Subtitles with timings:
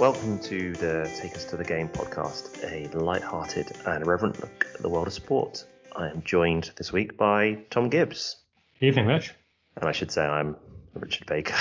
[0.00, 4.80] Welcome to the Take Us to the Game podcast, a light-hearted and reverent look at
[4.80, 5.66] the world of sport.
[5.94, 8.36] I am joined this week by Tom Gibbs,
[8.80, 9.34] Evening, Rich.
[9.76, 10.56] and I should say I'm
[10.94, 11.54] Richard Baker.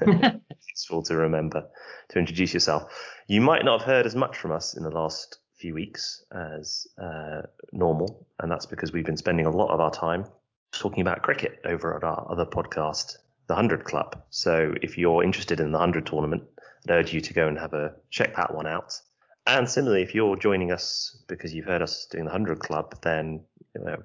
[0.00, 0.40] It's
[0.70, 1.66] useful to remember
[2.10, 2.84] to introduce yourself.
[3.26, 6.86] You might not have heard as much from us in the last few weeks as
[7.02, 10.26] uh, normal, and that's because we've been spending a lot of our time
[10.70, 13.16] talking about cricket over at our other podcast,
[13.46, 14.22] The 100 Club.
[14.30, 16.44] So if you're interested in the 100 tournament,
[16.84, 18.94] I'd urge you to go and have a check that one out.
[19.46, 23.44] And similarly, if you're joining us because you've heard us doing the 100 Club, then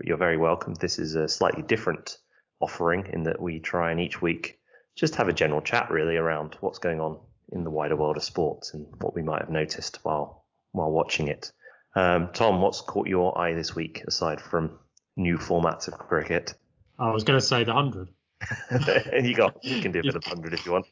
[0.04, 0.74] you're very welcome.
[0.74, 2.18] This is a slightly different
[2.60, 4.60] offering in that we try and each week
[4.96, 7.18] just have a general chat really around what's going on
[7.54, 11.30] in the wider world of sports and what we might have noticed while while watching
[11.30, 11.52] it.
[11.96, 14.78] Um, Tom, what's caught your eye this week aside from
[15.16, 16.54] new formats of cricket?
[17.00, 18.10] I was going to say the 100.
[19.24, 20.86] you got you can do a bit of 100 if you want.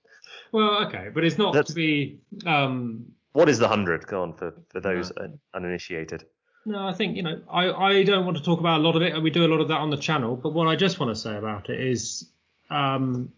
[0.52, 2.20] Well, okay, but it's not That's- to be.
[2.46, 4.08] Um, What is the 100?
[4.08, 6.26] Go on for, for those un- uninitiated.
[6.66, 9.02] no, I think, you know, I, I don't want to talk about a lot of
[9.02, 9.22] it.
[9.22, 10.36] We do a lot of that on the channel.
[10.36, 12.30] But what I just want to say about it is
[12.70, 13.32] um,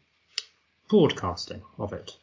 [0.90, 2.16] broadcasting of it.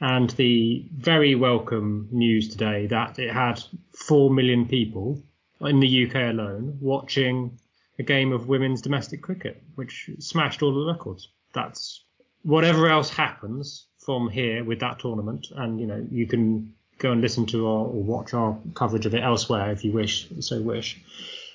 [0.00, 3.62] And the very welcome news today that it had
[3.94, 5.22] 4 million people
[5.60, 7.58] in the UK alone watching
[8.00, 11.28] a game of women's domestic cricket, which smashed all the records.
[11.52, 12.02] That's
[12.42, 17.20] whatever else happens from here with that tournament, and you know you can go and
[17.20, 21.00] listen to our, or watch our coverage of it elsewhere if you wish, so wish.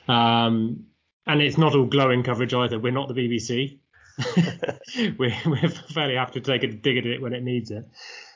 [0.08, 0.86] Um,
[1.28, 2.80] and it's not all glowing coverage either.
[2.80, 3.80] We're not the BBC.
[5.18, 7.86] we're, we're fairly happy to take a dig at it when it needs it.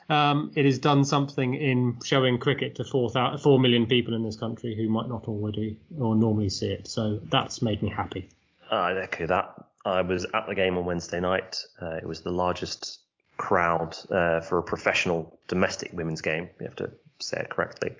[0.09, 4.35] Um, it has done something in showing cricket to 4, 4 million people in this
[4.35, 6.87] country who might not already or normally see it.
[6.87, 8.27] So that's made me happy.
[8.71, 9.65] I echo that.
[9.85, 11.63] I was at the game on Wednesday night.
[11.81, 12.99] Uh, it was the largest
[13.37, 16.49] crowd uh, for a professional domestic women's game.
[16.59, 17.95] You have to say it correctly.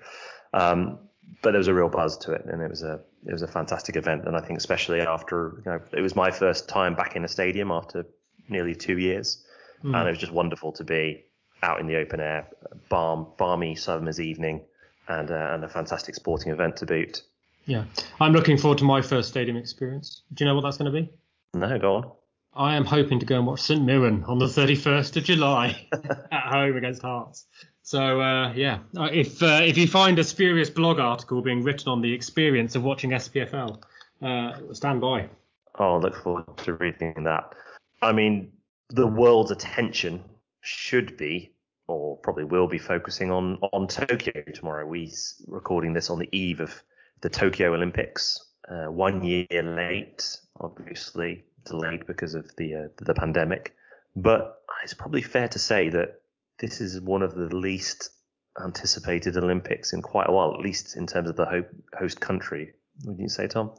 [0.52, 0.98] Um,
[1.42, 3.48] but there was a real buzz to it, and it was a it was a
[3.48, 4.26] fantastic event.
[4.26, 7.28] And I think especially after you know, it was my first time back in a
[7.28, 8.04] stadium after
[8.48, 9.42] nearly two years,
[9.82, 11.24] and it was just wonderful to be
[11.62, 12.48] out in the open air,
[12.88, 14.62] balm, balmy summer's evening,
[15.08, 17.22] and uh, and a fantastic sporting event to boot.
[17.66, 17.84] Yeah,
[18.20, 20.22] I'm looking forward to my first stadium experience.
[20.34, 21.10] Do you know what that's going to be?
[21.54, 22.10] No, go on.
[22.54, 25.86] I am hoping to go and watch St Mirren on the 31st of July
[26.32, 27.46] at home against Hearts.
[27.82, 31.88] So uh, yeah, Uh, if uh, if you find a spurious blog article being written
[31.88, 33.82] on the experience of watching SPFL,
[34.22, 35.28] uh, stand by.
[35.78, 37.54] Oh, I look forward to reading that.
[38.02, 38.52] I mean,
[38.90, 40.22] the world's attention
[40.60, 41.52] should be,
[41.86, 44.86] or probably will be, focusing on on Tokyo tomorrow.
[44.86, 45.12] We
[45.46, 46.82] recording this on the eve of
[47.20, 48.38] the Tokyo Olympics,
[48.68, 53.74] uh, one year late, obviously delayed because of the uh, the pandemic.
[54.16, 56.20] But it's probably fair to say that
[56.58, 58.10] this is one of the least
[58.62, 61.66] anticipated Olympics in quite a while, at least in terms of the
[61.98, 62.72] host country.
[63.04, 63.72] Would you say, Tom?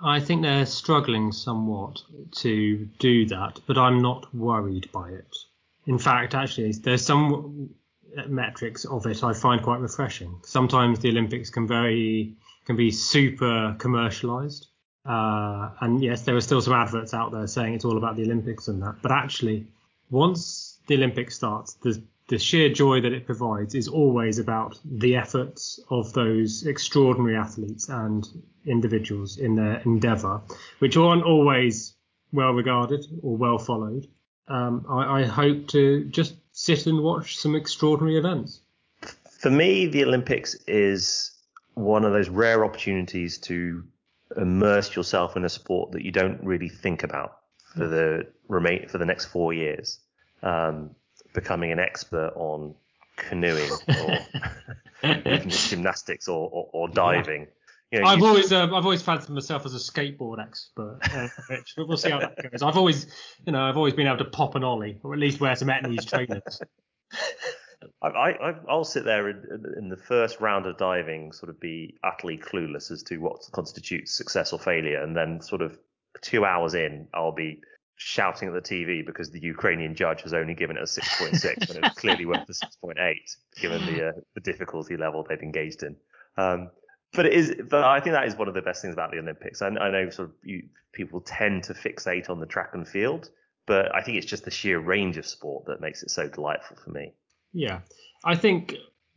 [0.00, 2.02] I think they're struggling somewhat
[2.38, 5.36] to do that, but I'm not worried by it.
[5.86, 7.70] In fact, actually, there's some
[8.26, 10.40] metrics of it I find quite refreshing.
[10.42, 12.34] Sometimes the Olympics can very
[12.64, 14.68] can be super commercialized,
[15.04, 18.22] uh, and yes, there are still some adverts out there saying it's all about the
[18.22, 18.96] Olympics and that.
[19.02, 19.66] But actually,
[20.10, 25.14] once the Olympics starts, the the sheer joy that it provides is always about the
[25.16, 28.26] efforts of those extraordinary athletes and
[28.64, 30.40] individuals in their endeavour,
[30.78, 31.94] which aren't always
[32.32, 34.06] well regarded or well followed.
[34.48, 38.60] Um, I, I hope to just sit and watch some extraordinary events.
[39.40, 41.32] For me, the Olympics is
[41.74, 43.84] one of those rare opportunities to
[44.36, 47.38] immerse yourself in a sport that you don't really think about
[47.74, 49.98] for the remain for the next four years.
[50.42, 50.90] Um,
[51.32, 52.74] becoming an expert on
[53.16, 54.18] canoeing or
[55.48, 57.48] gymnastics or, or, or diving.
[57.94, 61.28] You know, I've you- always uh, I've always fancied myself as a skateboard expert, uh,
[61.48, 62.62] Rich, but we'll see how that goes.
[62.62, 63.06] I've always
[63.46, 65.68] you know I've always been able to pop an ollie or at least wear some
[65.68, 66.60] Etnies trainers.
[68.02, 69.42] I, I, I- I'll sit there in,
[69.78, 74.16] in the first round of diving, sort of be utterly clueless as to what constitutes
[74.16, 75.78] success or failure, and then sort of
[76.20, 77.60] two hours in, I'll be
[77.96, 81.76] shouting at the TV because the Ukrainian judge has only given it a 6.6 when
[81.78, 82.52] it was clearly worth a
[82.86, 83.14] 6.8,
[83.60, 85.94] given the uh, the difficulty level they've engaged in.
[86.36, 86.70] Um,
[87.14, 89.18] but it is, but I think that is one of the best things about the
[89.18, 89.62] Olympics.
[89.62, 93.30] I, I know sort of you, people tend to fixate on the track and field,
[93.66, 96.76] but I think it's just the sheer range of sport that makes it so delightful
[96.82, 97.12] for me.
[97.52, 97.80] Yeah,
[98.24, 98.74] I think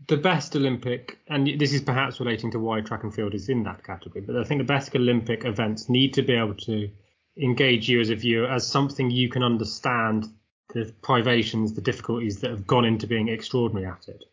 [0.08, 3.64] the best Olympic, and this is perhaps relating to why track and field is in
[3.64, 6.90] that category, but I think the best Olympic events need to be able to
[7.38, 10.28] engage you as a viewer as something you can understand
[10.74, 14.24] the privations, the difficulties that have gone into being extraordinary at it.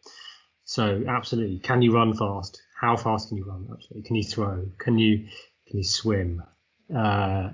[0.64, 2.60] So absolutely, can you run fast?
[2.74, 3.68] How fast can you run?
[3.72, 4.02] Absolutely.
[4.02, 4.66] Can you throw?
[4.78, 5.26] Can you
[5.66, 6.42] can you swim?
[6.94, 7.50] Uh,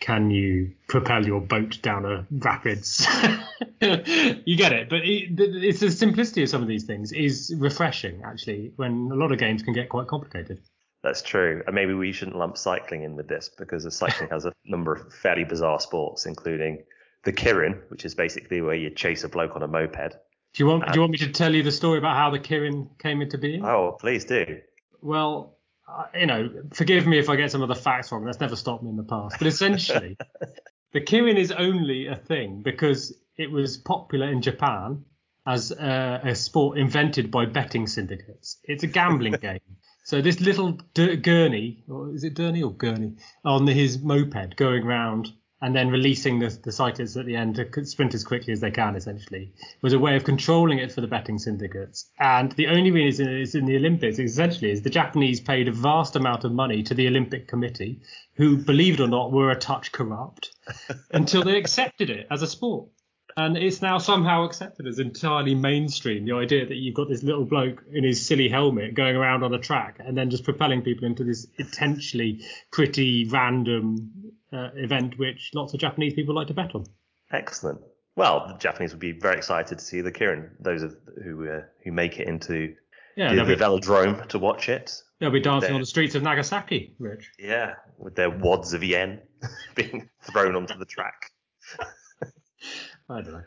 [0.00, 3.06] can you propel your boat down a rapids?
[3.80, 8.22] you get it, but it, it's the simplicity of some of these things is refreshing
[8.24, 8.72] actually.
[8.76, 10.60] When a lot of games can get quite complicated.
[11.02, 11.62] That's true.
[11.66, 15.12] And maybe we shouldn't lump cycling in with this because cycling has a number of
[15.12, 16.82] fairly bizarre sports, including
[17.24, 20.16] the keirin, which is basically where you chase a bloke on a moped.
[20.54, 22.38] Do you want Do you want me to tell you the story about how the
[22.38, 23.64] keirin came into being?
[23.64, 24.60] Oh, please do.
[25.02, 25.56] Well,
[25.88, 28.24] uh, you know, forgive me if I get some of the facts wrong.
[28.24, 29.36] That's never stopped me in the past.
[29.38, 30.16] But essentially,
[30.92, 35.04] the keirin is only a thing because it was popular in Japan
[35.44, 38.58] as a, a sport invented by betting syndicates.
[38.64, 39.60] It's a gambling game.
[40.04, 44.84] So this little D- gurney, or is it Gurney or Gurney, on his moped going
[44.84, 45.32] round
[45.64, 48.70] and then releasing the, the cyclists at the end to sprint as quickly as they
[48.70, 49.50] can, essentially,
[49.80, 52.10] was a way of controlling it for the betting syndicates.
[52.20, 56.16] And the only reason it's in the Olympics, essentially, is the Japanese paid a vast
[56.16, 58.02] amount of money to the Olympic Committee,
[58.34, 60.50] who, believe it or not, were a touch corrupt,
[61.14, 62.90] until they accepted it as a sport.
[63.36, 66.24] And it's now somehow accepted as entirely mainstream.
[66.24, 69.52] The idea that you've got this little bloke in his silly helmet going around on
[69.52, 74.12] a track and then just propelling people into this potentially pretty random
[74.52, 76.84] uh, event, which lots of Japanese people like to bet on.
[77.32, 77.80] Excellent.
[78.16, 81.62] Well, the Japanese would be very excited to see the keirin, those of, who uh,
[81.82, 82.74] who make it into
[83.16, 85.02] yeah, the, the be, velodrome to watch it.
[85.18, 87.32] They'll be dancing on the streets of Nagasaki, Rich.
[87.38, 89.20] Yeah, with their wads of yen
[89.74, 91.32] being thrown onto the track.
[93.08, 93.44] I don't know.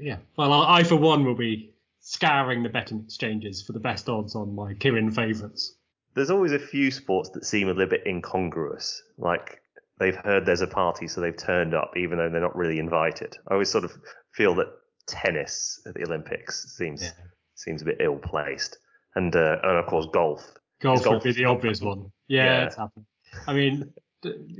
[0.00, 0.18] Yeah.
[0.36, 4.54] Well, I, for one, will be scouring the betting exchanges for the best odds on
[4.54, 5.74] my keirin favourites.
[6.14, 9.02] There's always a few sports that seem a little bit incongruous.
[9.18, 9.60] Like
[9.98, 13.36] they've heard there's a party, so they've turned up, even though they're not really invited.
[13.48, 13.92] I always sort of
[14.32, 14.68] feel that
[15.06, 17.10] tennis at the Olympics seems yeah.
[17.56, 18.78] seems a bit ill placed,
[19.16, 20.52] and uh, and of course golf.
[20.80, 22.12] Golf, golf would be the obvious one.
[22.28, 22.66] Yeah, yeah.
[22.66, 23.06] it's happened.
[23.46, 23.92] I mean,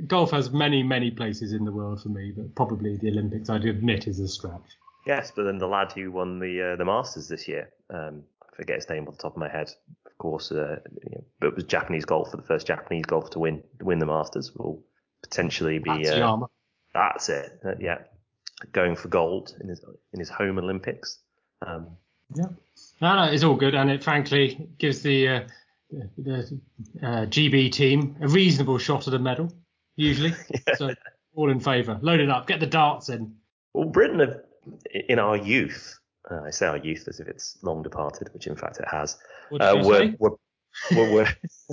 [0.07, 3.65] golf has many, many places in the world for me, but probably the Olympics, I'd
[3.65, 4.77] admit, is a stretch.
[5.05, 8.55] Yes, but then the lad who won the uh, the Masters this year, um, I
[8.55, 9.71] forget his name off the top of my head,
[10.05, 13.29] of course, uh, you know, but it was Japanese golf for the first Japanese golfer
[13.31, 14.53] to win win the Masters.
[14.55, 14.83] Will
[15.21, 16.37] potentially be uh,
[16.93, 17.59] that's it.
[17.63, 17.99] Uh, yeah,
[18.71, 19.83] going for gold in his
[20.13, 21.19] in his home Olympics.
[21.61, 21.87] Um,
[22.33, 22.45] yeah,
[23.01, 25.41] no, no, it's all good, and it frankly gives the uh,
[25.91, 26.59] the
[27.01, 29.51] uh, GB team a reasonable shot at a medal,
[29.95, 30.33] usually.
[30.49, 30.59] yeah.
[30.75, 30.93] So
[31.35, 31.99] all in favour.
[32.01, 32.47] Load it up.
[32.47, 33.35] Get the darts in.
[33.73, 34.41] Well, Britain, have,
[35.09, 35.99] in our youth,
[36.31, 39.17] uh, I say our youth as if it's long departed, which in fact it has.
[39.51, 40.31] Uh, we're, we're,
[40.95, 41.27] we're, we're,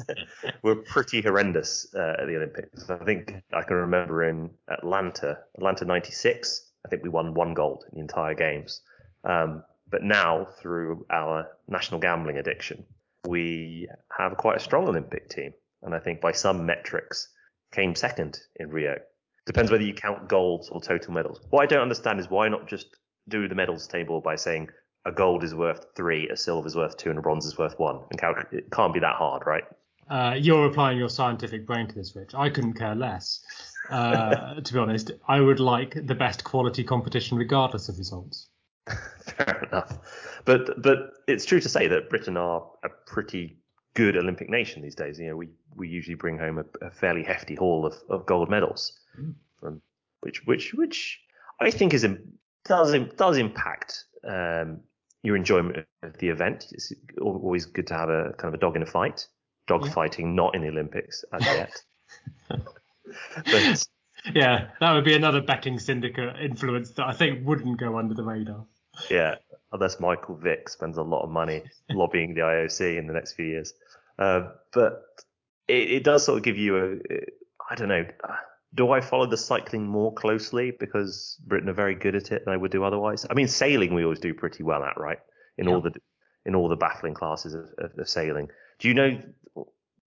[0.63, 2.91] we're, pretty horrendous uh, at the Olympics.
[2.91, 6.71] I think I can remember in Atlanta, Atlanta '96.
[6.85, 8.81] I think we won one gold in the entire games.
[9.25, 12.85] Um, but now, through our national gambling addiction,
[13.27, 15.53] we have quite a strong Olympic team,
[15.83, 17.29] and I think by some metrics
[17.73, 18.97] came second in Rio.
[19.47, 21.41] Depends whether you count golds or total medals.
[21.51, 22.89] What I don't understand is why not just
[23.29, 24.69] do the medals table by saying
[25.05, 27.79] a gold is worth three, a silver is worth two, and a bronze is worth
[27.79, 28.01] one.
[28.11, 29.65] And count, it can't be that hard, right?
[30.09, 32.35] Uh, you're applying your scientific brain to this, Rich.
[32.35, 33.41] I couldn't care less.
[33.89, 38.49] Uh, to be honest, I would like the best quality competition regardless of results.
[39.37, 39.99] Fair enough.
[40.45, 43.59] But but it's true to say that Britain are a pretty
[43.95, 45.19] good Olympic nation these days.
[45.19, 48.51] You know, we, we usually bring home a, a fairly hefty haul of, of gold
[48.51, 49.35] medals mm.
[49.61, 49.81] from
[50.21, 51.21] which which which
[51.61, 52.07] I think is
[52.65, 54.81] does does impact um,
[55.23, 56.67] your enjoyment of the event.
[56.73, 59.27] It's always good to have a kind of a dog in a fight.
[59.69, 59.93] Dog yeah.
[59.93, 61.83] fighting not in the Olympics as yet.
[62.49, 63.87] but,
[64.35, 68.25] yeah, that would be another betting syndicate influence that I think wouldn't go under the
[68.25, 68.67] radar.
[69.11, 69.37] Yeah,
[69.73, 73.47] unless Michael Vick spends a lot of money lobbying the IOC in the next few
[73.47, 73.75] years.
[74.19, 75.05] Uh, but
[75.69, 77.17] it, it, does sort of give you a,
[77.71, 78.05] I don't know,
[78.75, 82.55] do I follow the cycling more closely because Britain are very good at it than
[82.55, 83.27] I would do otherwise?
[83.29, 85.19] I mean, sailing we always do pretty well at, right?
[85.59, 85.75] In yeah.
[85.75, 85.93] all the
[86.45, 88.49] in all the baffling classes of, of, of, sailing.
[88.81, 89.23] Do you know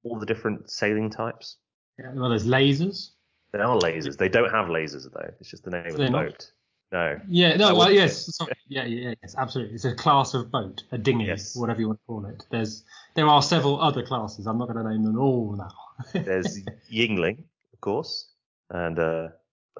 [0.03, 1.57] all the different sailing types?
[1.97, 3.11] Yeah, well, there's lasers.
[3.53, 4.17] There are lasers.
[4.17, 5.31] They don't have lasers though.
[5.39, 6.51] It's just the name of the boat.
[6.91, 7.19] No.
[7.27, 8.53] Yeah, no, well, yes, sorry.
[8.67, 9.75] Yeah, yeah, yes, absolutely.
[9.75, 11.55] It's a class of boat, a dinghy, yes.
[11.55, 12.45] whatever you want to call it.
[12.51, 12.83] There's,
[13.15, 14.45] there are several other classes.
[14.45, 15.71] I'm not going to name them all now.
[16.13, 16.61] There's
[16.91, 18.27] Yngling, of course,
[18.69, 19.29] and uh,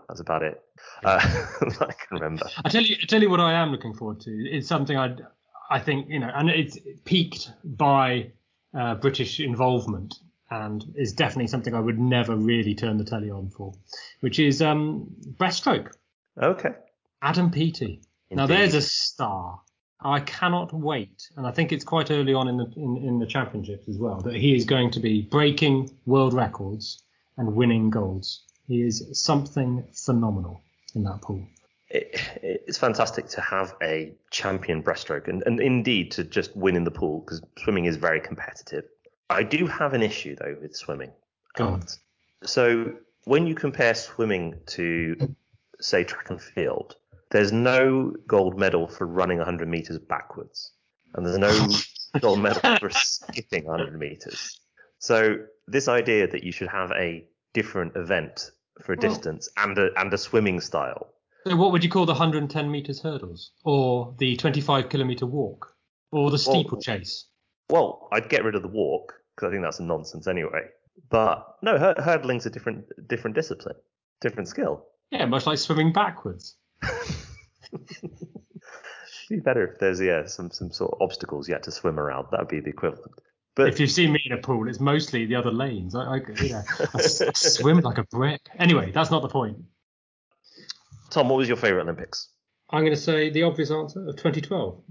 [0.07, 0.61] that's about it.
[1.03, 1.19] Uh,
[1.61, 2.49] I can remember.
[2.63, 4.31] I tell you, I tell you what I am looking forward to.
[4.31, 5.15] It's something I,
[5.69, 8.31] I think you know, and it's peaked by
[8.73, 10.15] uh, British involvement,
[10.49, 13.73] and is definitely something I would never really turn the telly on for,
[14.21, 15.07] which is um,
[15.37, 15.91] breaststroke.
[16.41, 16.71] Okay.
[17.21, 18.01] Adam Peaty.
[18.29, 18.35] Indeed.
[18.35, 19.61] Now there's a star.
[20.01, 23.25] I cannot wait, and I think it's quite early on in the in, in the
[23.25, 27.03] championships as well that he is going to be breaking world records
[27.37, 28.43] and winning golds.
[28.67, 30.61] He is something phenomenal
[30.93, 31.45] in that pool.
[31.89, 36.83] It, it's fantastic to have a champion breaststroke and, and indeed to just win in
[36.83, 38.85] the pool because swimming is very competitive.
[39.29, 41.11] I do have an issue though with swimming.
[41.55, 41.83] Go on.
[42.43, 42.93] So
[43.25, 45.35] when you compare swimming to,
[45.79, 46.95] say, track and field,
[47.35, 50.71] there's no gold medal for running 100 meters backwards,
[51.13, 51.67] and there's no
[52.21, 54.61] gold medal for skipping 100 meters.
[54.99, 55.35] So
[55.67, 58.51] this idea that you should have a different event
[58.81, 61.11] for a Well- distance and a and a swimming style.
[61.45, 65.75] So what would you call the 110 meters hurdles, or the 25 kilometer walk,
[66.11, 67.27] or the steeplechase?
[67.69, 70.69] Well, I'd get rid of the walk because I think that's nonsense anyway.
[71.09, 73.75] But no, hur- hurdling's a different different discipline,
[74.21, 74.85] different skill.
[75.11, 76.55] Yeah, much like swimming backwards.
[77.75, 81.99] It'd be better if there's yeah some some sort of obstacles you had to swim
[81.99, 82.27] around.
[82.31, 83.11] That would be the equivalent.
[83.55, 85.95] But If you've seen me in a pool, it's mostly the other lanes.
[85.95, 86.61] I, I, you know,
[86.93, 88.41] I s- swim like a brick.
[88.59, 89.57] Anyway, that's not the point.
[91.09, 92.27] Tom, what was your favourite Olympics?
[92.69, 94.81] I'm going to say the obvious answer of 2012.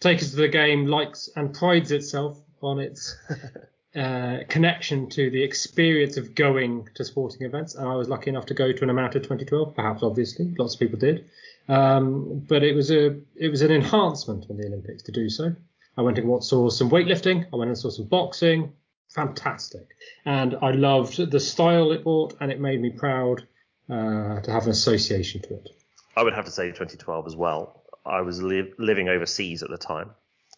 [0.00, 3.16] Take us to the game likes and prides itself on its
[3.94, 7.74] uh, connection to the experience of going to sporting events.
[7.74, 10.74] And I was lucky enough to go to an amount of 2012, perhaps obviously, lots
[10.74, 11.28] of people did.
[11.68, 15.54] Um, but it was a it was an enhancement on the Olympics to do so.
[15.96, 17.46] I went and saw some weightlifting.
[17.52, 18.72] I went and saw some boxing.
[19.10, 19.88] Fantastic.
[20.24, 23.46] And I loved the style it brought, and it made me proud
[23.88, 25.68] uh, to have an association to it.
[26.16, 27.82] I would have to say 2012 as well.
[28.06, 30.10] I was li- living overseas at the time,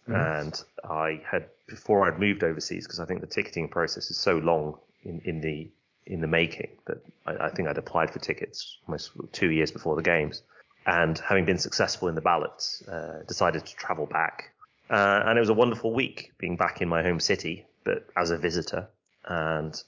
[0.06, 4.38] and I had before I'd moved overseas because I think the ticketing process is so
[4.38, 5.71] long in, in the
[6.06, 9.97] in the making that I, I think I'd applied for tickets almost two years before
[9.97, 10.42] the games,
[10.87, 14.52] and having been successful in the ballots, uh, decided to travel back,
[14.90, 18.30] uh, and it was a wonderful week being back in my home city, but as
[18.30, 18.88] a visitor
[19.26, 19.82] and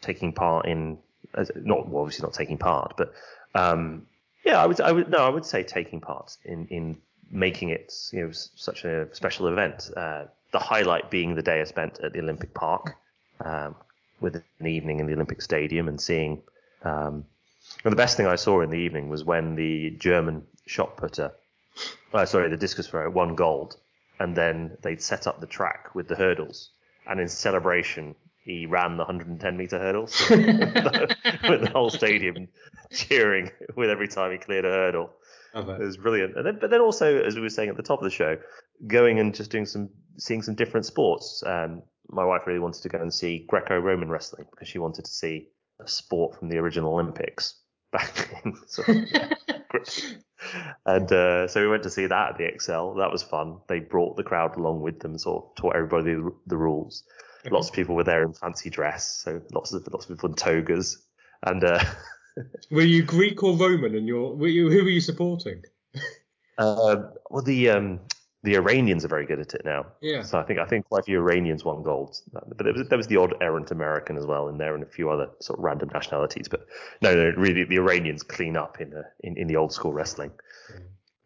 [0.00, 0.98] taking part in
[1.56, 3.12] not well, obviously not taking part, but
[3.54, 4.06] um,
[4.44, 6.98] yeah, I would, I would, no, I would say taking part in, in
[7.30, 9.90] making it, you know, such a special event.
[9.96, 12.96] Uh, the highlight being the day I spent at the Olympic Park,
[13.44, 13.74] um,
[14.20, 16.42] with an evening in the Olympic Stadium and seeing.
[16.82, 17.24] Um,
[17.84, 21.32] and the best thing I saw in the evening was when the German shot putter,
[22.12, 23.76] uh, sorry, the discus thrower won gold,
[24.18, 26.70] and then they'd set up the track with the hurdles,
[27.06, 32.48] and in celebration he ran the 110 meter hurdles with the whole stadium
[32.90, 35.10] cheering with every time he cleared a hurdle.
[35.80, 36.36] It was brilliant.
[36.36, 38.36] And then, but then also, as we were saying at the top of the show,
[38.86, 41.42] going and just doing some, seeing some different sports.
[41.46, 45.10] Um, my wife really wanted to go and see Greco-Roman wrestling because she wanted to
[45.10, 45.48] see
[45.80, 47.60] a sport from the original Olympics
[47.92, 48.54] back in.
[48.66, 48.96] Sort of,
[50.86, 52.98] and uh, so we went to see that at the ExCeL.
[52.98, 53.58] That was fun.
[53.68, 57.04] They brought the crowd along with them, sort of taught everybody the, the rules.
[57.50, 60.34] Lots of people were there in fancy dress, so lots of lots of people in
[60.34, 61.02] togas,
[61.44, 61.82] and uh,
[62.70, 63.94] Were you Greek or Roman?
[63.94, 65.62] And your were you, who were you supporting?
[66.58, 66.96] Uh,
[67.30, 68.00] well, the um,
[68.42, 69.86] the Iranians are very good at it now.
[70.00, 70.22] Yeah.
[70.22, 72.98] So I think I think quite a few Iranians won gold, but there was, there
[72.98, 75.64] was the odd errant American as well in there, and a few other sort of
[75.64, 76.48] random nationalities.
[76.48, 76.66] But
[77.02, 80.32] no, no, really, the Iranians clean up in the in, in the old school wrestling.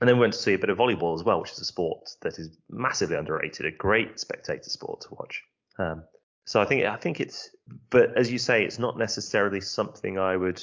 [0.00, 1.64] And then we went to see a bit of volleyball as well, which is a
[1.64, 5.44] sport that is massively underrated, a great spectator sport to watch.
[5.78, 6.02] Um,
[6.44, 7.50] so I think I think it's,
[7.88, 10.60] but as you say, it's not necessarily something I would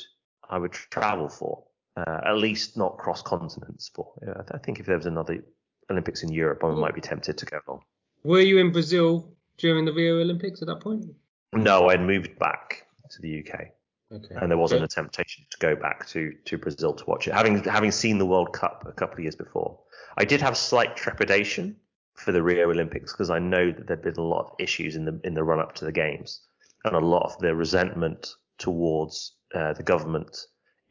[0.49, 1.63] I would travel for,
[1.95, 4.11] uh, at least not cross continents for.
[4.21, 5.43] Yeah, I, th- I think if there was another
[5.91, 7.81] Olympics in Europe, I might be tempted to go along.
[8.23, 11.05] Were you in Brazil during the Rio Olympics at that point?
[11.53, 13.67] No, I'd moved back to the UK,
[14.11, 14.35] Okay.
[14.35, 17.33] and there wasn't So- a temptation to go back to, to Brazil to watch it.
[17.33, 19.79] Having having seen the World Cup a couple of years before,
[20.17, 21.75] I did have slight trepidation
[22.15, 25.05] for the Rio Olympics because I know that there'd been a lot of issues in
[25.05, 26.41] the in the run up to the games,
[26.85, 30.37] and a lot of the resentment towards uh, the government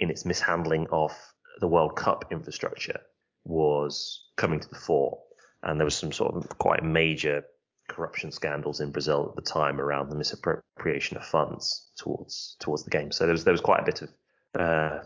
[0.00, 1.12] in its mishandling of
[1.60, 3.00] the World Cup infrastructure
[3.44, 5.18] was coming to the fore,
[5.62, 7.44] and there was some sort of quite major
[7.88, 12.90] corruption scandals in Brazil at the time around the misappropriation of funds towards towards the
[12.90, 13.10] game.
[13.12, 14.10] So there was there was quite a bit of
[14.58, 14.98] uh,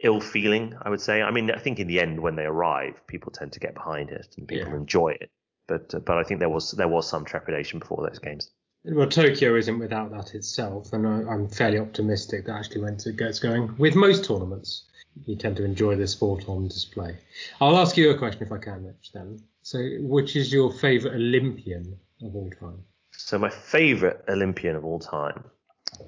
[0.00, 1.22] ill feeling, I would say.
[1.22, 4.10] I mean, I think in the end, when they arrive, people tend to get behind
[4.10, 4.76] it and people Yeah.
[4.76, 5.30] enjoy it.
[5.68, 8.50] But uh, but I think there was there was some trepidation before those games.
[8.88, 13.16] Well, Tokyo isn't without that itself, and I, I'm fairly optimistic that actually when it
[13.16, 14.84] gets going, with most tournaments,
[15.24, 17.16] you tend to enjoy the sport on display.
[17.60, 19.10] I'll ask you a question if I can, Rich.
[19.12, 22.84] Then, so which is your favourite Olympian of all time?
[23.10, 25.42] So my favourite Olympian of all time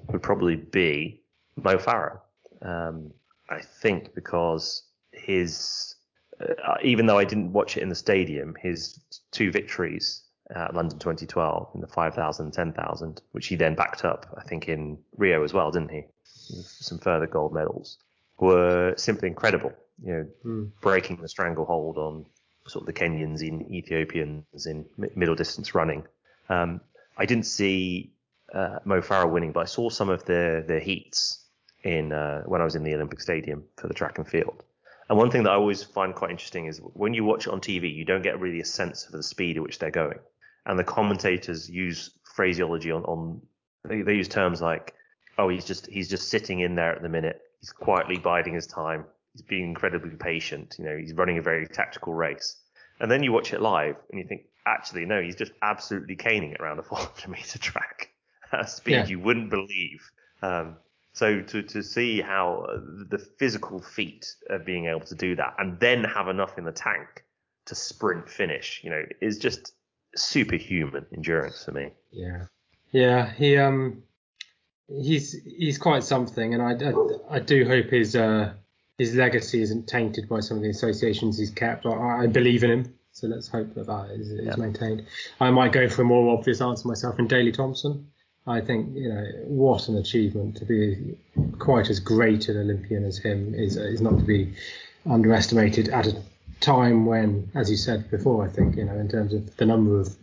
[0.08, 1.20] would probably be
[1.56, 2.20] Mo Farah.
[2.62, 3.12] Um,
[3.50, 5.96] I think because his
[6.40, 9.00] uh, even though I didn't watch it in the stadium, his
[9.32, 10.22] two victories
[10.54, 14.98] at London 2012 in the 5,000 10,000, which he then backed up, I think, in
[15.16, 16.04] Rio as well, didn't he?
[16.24, 17.98] Some further gold medals
[18.38, 19.72] were simply incredible.
[20.02, 20.70] You know, Mm.
[20.80, 22.24] breaking the stranglehold on
[22.66, 24.86] sort of the Kenyans in Ethiopians in
[25.16, 26.06] middle distance running.
[26.48, 26.80] Um,
[27.16, 28.12] I didn't see
[28.54, 31.44] uh, Mo Farah winning, but I saw some of the the heats
[31.82, 34.62] in uh, when I was in the Olympic Stadium for the track and field.
[35.08, 37.60] And one thing that I always find quite interesting is when you watch it on
[37.60, 40.18] TV, you don't get really a sense of the speed at which they're going.
[40.68, 43.40] And the commentators use phraseology on, on
[43.88, 44.94] they, they use terms like,
[45.38, 47.40] oh, he's just he's just sitting in there at the minute.
[47.60, 49.04] He's quietly biding his time.
[49.32, 50.76] He's being incredibly patient.
[50.78, 52.56] You know, he's running a very tactical race.
[53.00, 56.52] And then you watch it live and you think, actually, no, he's just absolutely caning
[56.52, 58.10] it around a 400 meter track
[58.52, 59.06] at a speed Yeah.
[59.06, 60.10] you wouldn't believe.
[60.42, 60.76] Um,
[61.14, 65.54] so to, to see how uh, the physical feat of being able to do that
[65.58, 67.24] and then have enough in the tank
[67.66, 69.72] to sprint finish, you know, is just
[70.18, 71.90] superhuman endurance for me.
[72.10, 72.44] Yeah,
[72.92, 73.32] yeah.
[73.32, 74.02] He um,
[74.88, 78.52] he's he's quite something, and I, I, I do hope his uh
[78.98, 81.86] his legacy isn't tainted by some of the associations he's kept.
[81.86, 84.56] I, I believe in him, so let's hope that that is, is Yeah.
[84.56, 85.06] maintained.
[85.40, 88.08] I might go for a more obvious answer myself in Daley Thompson.
[88.46, 91.18] I think you know what an achievement to be
[91.58, 94.54] quite as great an Olympian as him is is not to be
[95.06, 96.22] underestimated at a
[96.60, 100.00] time when, as you said before, I think you know in terms of the number
[100.00, 100.16] of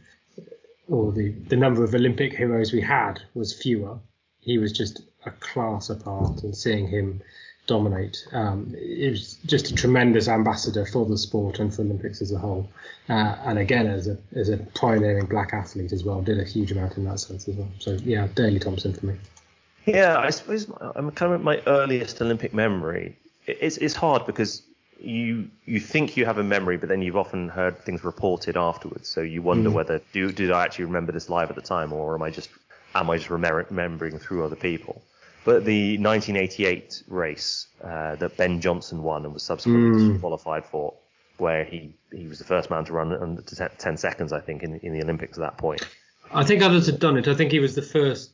[0.87, 3.97] or the, the number of Olympic heroes we had was fewer.
[4.41, 7.21] He was just a class apart, and seeing him
[7.67, 12.31] dominate, um, it was just a tremendous ambassador for the sport and for Olympics as
[12.31, 12.69] a whole.
[13.09, 16.71] Uh, and again, as a as a pioneering black athlete as well, did a huge
[16.71, 17.69] amount in that sense as well.
[17.79, 19.15] So yeah, Daley Thompson for me.
[19.85, 23.17] Yeah, I suppose I'm kind of my earliest Olympic memory.
[23.45, 24.63] It's it's hard because
[24.99, 29.07] you you think you have a memory, but then you've often heard things reported afterwards.
[29.09, 29.73] So you wonder Mm.
[29.73, 32.49] whether do did I actually remember this live at the time, or am I just
[32.93, 35.01] am I just remem- remembering through other people?
[35.43, 40.13] But the 1988 race uh, that Ben Johnson won and was subsequently Mm.
[40.13, 40.93] disqualified for,
[41.37, 44.63] where he, he was the first man to run under 10 10 seconds, I think,
[44.63, 45.87] in, in the Olympics at that point.
[46.33, 47.27] I think others had done it.
[47.27, 48.31] I think he was the first.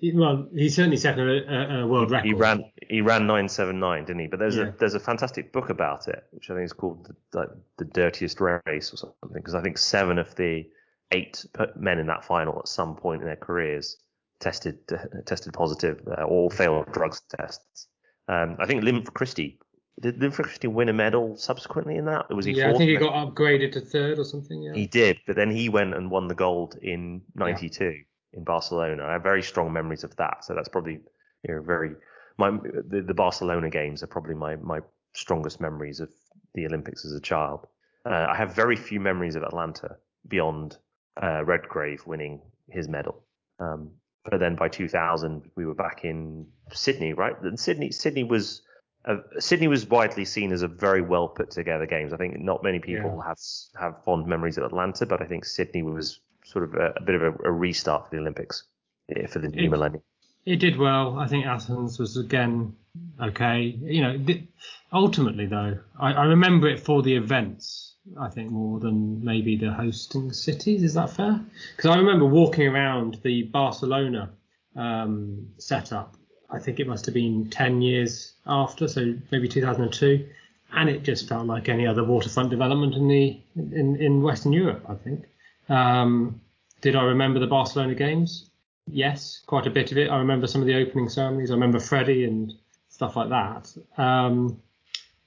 [0.00, 2.26] He- Well, he certainly set a, a, a world record.
[2.26, 4.26] He ran he ran nine seven nine, didn't he?
[4.26, 4.68] But there's Yeah.
[4.68, 7.48] a there's a fantastic book about it, which I think is called the, like,
[7.78, 9.14] the dirtiest race or something.
[9.32, 10.66] Because I think seven of the
[11.12, 11.44] eight
[11.76, 13.96] men in that final at some point in their careers
[14.40, 14.78] tested
[15.26, 17.86] tested positive uh, or failed drugs tests.
[18.28, 19.58] Um, I think Lim Christie
[20.00, 22.26] did Lim Christie win a medal subsequently in that?
[22.30, 24.62] Or was he Yeah, I think he got upgraded to third or something.
[24.62, 24.74] Yeah.
[24.74, 29.04] He did, but then he went and won the gold in '92 in Barcelona.
[29.04, 31.00] I have very strong memories of that, so that's probably
[31.42, 31.92] you know very
[32.36, 34.80] my the, the Barcelona games are probably my my
[35.14, 36.08] strongest memories of
[36.54, 37.66] the Olympics as a child.
[38.04, 39.96] Uh, I have very few memories of Atlanta
[40.28, 40.78] beyond
[41.22, 43.22] uh, Redgrave winning his medal.
[43.58, 43.90] Um,
[44.24, 47.34] but then by 2000 we were back in Sydney, right?
[47.42, 48.62] And Sydney Sydney was
[49.04, 52.12] uh, Sydney was widely seen as a very well put together games.
[52.12, 53.38] I think not many people have
[53.80, 56.20] have fond memories of Atlanta, but I think Sydney was
[56.52, 58.64] sort of a, a bit of a, a restart for the Olympics
[59.08, 60.02] yeah, for the new It- millennium.
[60.46, 61.18] It did well.
[61.18, 62.74] I think Athens was again
[63.20, 63.60] okay.
[63.82, 64.44] You know, th-
[64.92, 67.96] ultimately though, I, I remember it for the events.
[68.18, 70.82] I think more than maybe the hosting cities.
[70.82, 71.38] Is that fair?
[71.76, 74.30] Because I remember walking around the Barcelona
[74.74, 76.14] um, setup.
[76.48, 80.26] I think it must have been ten years after, so maybe 2002,
[80.72, 84.86] and it just felt like any other waterfront development in the in, in Western Europe.
[84.88, 85.26] I think.
[85.68, 86.40] Um,
[86.80, 88.50] did I remember the Barcelona games?
[88.86, 90.10] Yes, quite a bit of it.
[90.10, 91.50] I remember some of the opening ceremonies.
[91.50, 92.52] I remember Freddie and
[92.88, 93.76] stuff like that.
[94.02, 94.60] Um,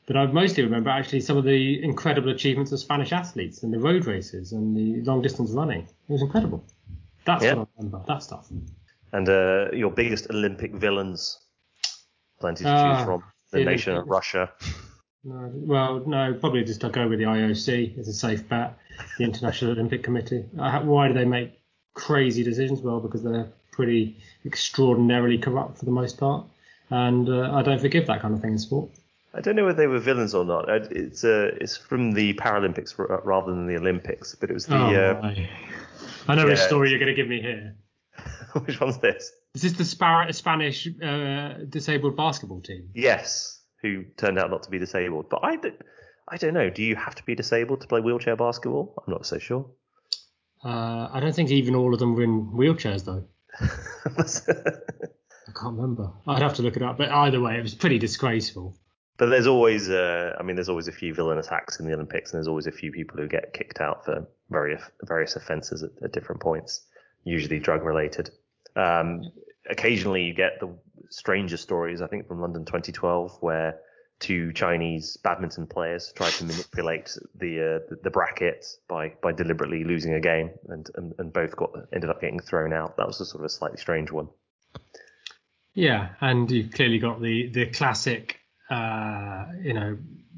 [0.08, 3.80] but I mostly remember actually some of the incredible achievements of Spanish athletes and the
[3.80, 5.82] road races and the long distance running.
[5.82, 6.64] It was incredible.
[7.26, 7.54] That's Yeah.
[7.54, 8.04] what I remember.
[8.08, 8.50] That stuff.
[9.14, 11.40] And uh, your biggest Olympic villains,
[12.40, 13.24] plenty to Ah, choose from.
[13.52, 14.50] The the nation of Russia.
[15.24, 17.98] No, well, no, probably just I'll go with the IOC.
[17.98, 18.78] It's a safe bet.
[19.18, 20.46] The International Olympic Committee.
[20.54, 21.60] Why do they make
[21.94, 22.82] crazy decisions?
[22.82, 26.46] Well, because they're pretty extraordinarily corrupt for the most part,
[26.90, 28.90] and uh, I don't forgive that kind of thing in sport.
[29.34, 30.70] I don't know whether they were villains or not.
[30.70, 34.76] Uh, It's uh, it's from the Paralympics rather than the Olympics, but it was the
[34.76, 35.46] oh, uh.
[36.28, 37.76] I know which story you're going to give me here.
[38.66, 39.32] which one's this?
[39.54, 42.90] Is this the Spar- Spanish uh, disabled basketball team?
[42.94, 45.30] Yes, who turned out not to be disabled.
[45.30, 45.82] But I don't,
[46.30, 46.70] I don't know.
[46.70, 48.94] Do you have to be disabled to play wheelchair basketball?
[49.06, 49.70] I'm not so sure.
[50.64, 53.26] Uh, I don't think even all of them were in wheelchairs though.
[55.48, 56.12] I can't remember.
[56.28, 56.98] I'd have to look it up.
[56.98, 58.78] But either way, it was pretty disgraceful.
[59.18, 62.32] but there's always, uh, I mean, there's always a few villainous acts in the Olympics,
[62.32, 65.92] and there's always a few people who get kicked out for various various offences at,
[66.04, 66.86] at different points,
[67.24, 68.30] usually drug related.
[68.76, 69.24] Um,
[69.70, 70.74] occasionally, you get the
[71.12, 72.02] stranger stories.
[72.02, 73.80] I think from London 2012, where
[74.20, 80.14] two Chinese badminton players tried to manipulate the uh, the, bracket by by deliberately losing
[80.14, 82.98] a game, and, and and both got ended up getting thrown out.
[82.98, 84.30] That was a sort of a slightly strange one.
[85.74, 89.98] Yeah, and you've clearly got the the classic uh, you know,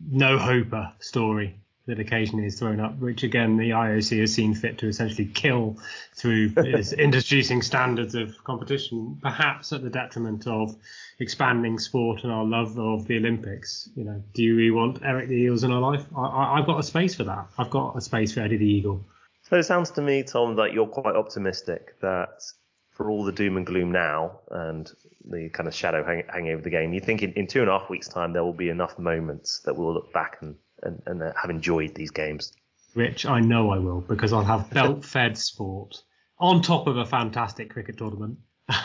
[0.10, 4.78] no hoper story that occasionally is thrown up, which again the IOC has seen fit
[4.78, 5.78] to essentially kill
[6.16, 6.54] through
[6.98, 10.76] introducing standards of competition, perhaps at the detriment of
[11.20, 13.90] expanding sport and our love of the Olympics.
[13.96, 16.06] You know, do we want Eric the Eels in our life?
[16.16, 17.48] I, have got a space for that.
[17.58, 19.04] I've got a space for Eddie the Eagle.
[19.50, 22.44] So it sounds to me, Tom, that you're quite optimistic that
[22.92, 24.92] for all the doom and gloom now and
[25.26, 27.70] the kind of shadow hang, hanging over the game, you think in, in, two and
[27.70, 31.02] a half weeks' time there will be enough moments that we'll look back and, and,
[31.06, 32.54] and uh, have enjoyed these games?
[32.96, 36.04] Rich, I know I will because I'll have belt fed sport
[36.40, 38.38] on top of a fantastic cricket tournament.
[38.70, 38.76] no,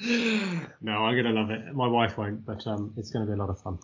[0.00, 1.74] I'm going to love it.
[1.74, 3.78] My wife won't, but um, it's going to be a lot of fun.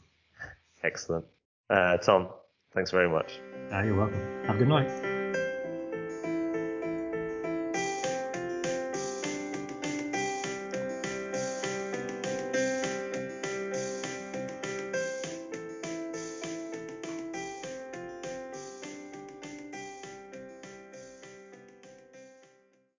[0.83, 1.25] Excellent.
[1.71, 2.29] Uh, Tom,
[2.73, 3.41] thanks very much.
[3.73, 4.21] Uh, you're welcome.
[4.47, 5.14] Have a good night.